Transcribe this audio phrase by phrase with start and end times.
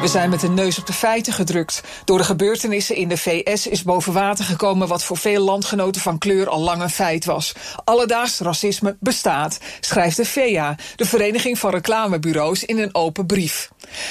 [0.00, 1.82] We zijn met de neus op de feiten gedrukt.
[2.04, 6.18] Door de gebeurtenissen in de VS is boven water gekomen wat voor veel landgenoten van
[6.18, 7.54] kleur al lang een feit was.
[7.84, 13.70] Alledaags racisme bestaat, schrijft de VEA, de Vereniging van Reclamebureaus, in een open brief.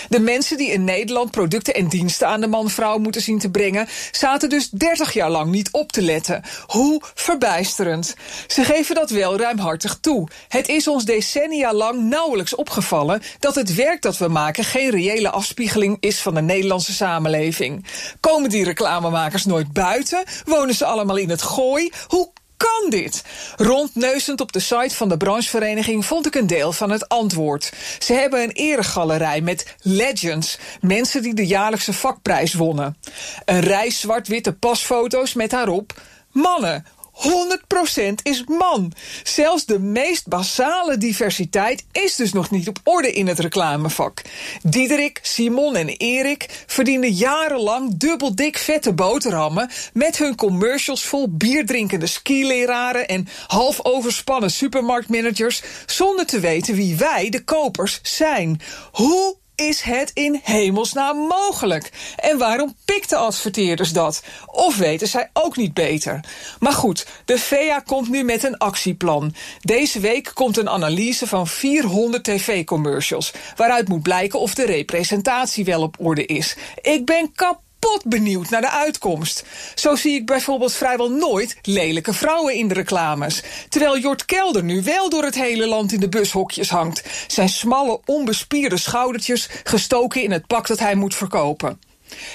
[0.09, 3.87] De mensen die in Nederland producten en diensten aan de man-vrouw moeten zien te brengen,
[4.11, 6.43] zaten dus 30 jaar lang niet op te letten.
[6.65, 8.15] Hoe verbijsterend.
[8.47, 10.27] Ze geven dat wel ruimhartig toe.
[10.47, 15.29] Het is ons decennia lang nauwelijks opgevallen dat het werk dat we maken geen reële
[15.29, 17.85] afspiegeling is van de Nederlandse samenleving.
[18.19, 20.23] Komen die reclamemakers nooit buiten?
[20.45, 21.91] Wonen ze allemaal in het gooi?
[22.07, 23.23] Hoe kan dit?
[23.55, 27.73] Rondneuzend op de site van de branchevereniging vond ik een deel van het antwoord.
[27.99, 32.97] Ze hebben een eregalerij met legends, mensen die de jaarlijkse vakprijs wonnen.
[33.45, 35.93] Een rij zwart-witte pasfoto's met daarop
[36.31, 36.85] mannen
[37.17, 38.91] 100% is man.
[39.23, 44.21] Zelfs de meest basale diversiteit is dus nog niet op orde in het reclamevak.
[44.63, 52.07] Diederik, Simon en Erik verdienen jarenlang dubbel dik vette boterhammen met hun commercials vol bierdrinkende
[52.07, 58.61] skileraren en half overspannen supermarktmanagers zonder te weten wie wij, de kopers, zijn.
[58.91, 61.91] Hoe is het in hemelsnaam mogelijk?
[62.15, 64.23] En waarom pikten adverteerders dat?
[64.45, 66.19] Of weten zij ook niet beter?
[66.59, 69.33] Maar goed, de VEA komt nu met een actieplan.
[69.59, 73.33] Deze week komt een analyse van 400 tv-commercials...
[73.55, 76.57] waaruit moet blijken of de representatie wel op orde is.
[76.81, 79.43] Ik ben kapot kapot benieuwd naar de uitkomst.
[79.75, 83.41] Zo zie ik bijvoorbeeld vrijwel nooit lelijke vrouwen in de reclames.
[83.69, 87.03] Terwijl Jort Kelder nu wel door het hele land in de bushokjes hangt.
[87.27, 91.79] Zijn smalle, onbespierde schoudertjes gestoken in het pak dat hij moet verkopen.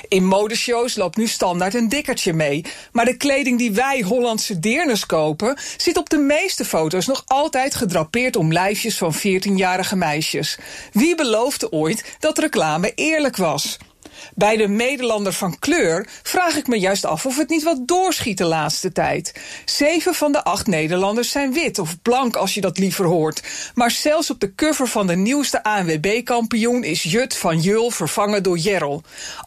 [0.08, 2.64] In modeshows loopt nu standaard een dikkertje mee.
[2.92, 5.56] Maar de kleding die wij Hollandse deernes kopen...
[5.76, 10.58] zit op de meeste foto's nog altijd gedrapeerd om lijfjes van 14-jarige meisjes.
[10.92, 13.78] Wie beloofde ooit dat reclame eerlijk was?
[14.34, 18.38] Bij de Nederlander van kleur vraag ik me juist af of het niet wat doorschiet
[18.38, 19.32] de laatste tijd.
[19.64, 23.42] Zeven van de acht Nederlanders zijn wit of blank als je dat liever hoort.
[23.74, 28.58] Maar zelfs op de cover van de nieuwste ANWB-kampioen is Jut van Jul vervangen door
[28.58, 29.02] Jerrel.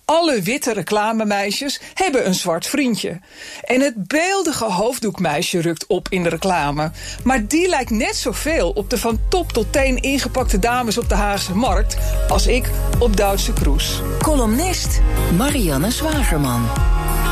[0.05, 3.19] Alle witte reclamemeisjes hebben een zwart vriendje.
[3.61, 6.91] En het beeldige hoofddoekmeisje rukt op in de reclame.
[7.23, 11.15] Maar die lijkt net zoveel op de van top tot teen ingepakte dames op de
[11.15, 11.97] Haagse markt
[12.27, 12.69] als ik
[12.99, 14.01] op Duitse Kroes.
[14.65, 15.01] Columnist
[15.37, 16.65] Marianne Zwagerman.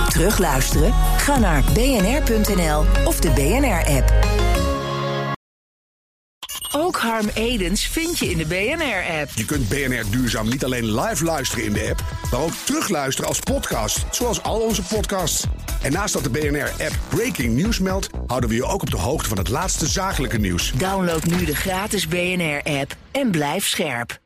[0.09, 0.93] Terugluisteren?
[1.17, 4.13] Ga naar bnr.nl of de BNR-app.
[6.71, 9.29] Ook Harm Edens vind je in de BNR-app.
[9.35, 13.39] Je kunt BNR Duurzaam niet alleen live luisteren in de app, maar ook terugluisteren als
[13.39, 15.45] podcast, zoals al onze podcasts.
[15.81, 19.29] En naast dat de BNR-app Breaking News meldt, houden we je ook op de hoogte
[19.29, 20.71] van het laatste zakelijke nieuws.
[20.71, 24.21] Download nu de gratis BNR-app en blijf scherp.